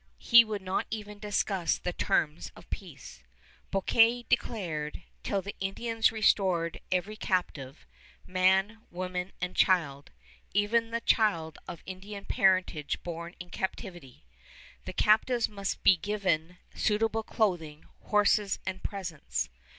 [0.17, 3.21] He would not even discuss the terms of peace,
[3.69, 7.85] Bouquet declared, till the Indians restored every captive,
[8.25, 10.09] man, woman, and child,
[10.55, 14.25] even the child of Indian parentage born in captivity.
[14.85, 19.49] The captives must be given suitable clothing, horses, and presents.